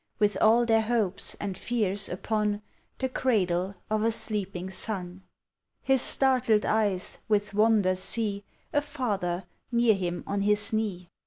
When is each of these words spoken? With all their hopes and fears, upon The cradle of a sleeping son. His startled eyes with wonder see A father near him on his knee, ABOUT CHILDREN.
With 0.17 0.35
all 0.41 0.65
their 0.65 0.81
hopes 0.81 1.35
and 1.39 1.55
fears, 1.55 2.09
upon 2.09 2.63
The 2.97 3.07
cradle 3.07 3.75
of 3.87 4.01
a 4.01 4.11
sleeping 4.11 4.71
son. 4.71 5.21
His 5.83 6.01
startled 6.01 6.65
eyes 6.65 7.19
with 7.27 7.53
wonder 7.53 7.95
see 7.95 8.43
A 8.73 8.81
father 8.81 9.45
near 9.71 9.93
him 9.93 10.23
on 10.25 10.41
his 10.41 10.73
knee, 10.73 10.93
ABOUT 11.01 11.01
CHILDREN. 11.01 11.07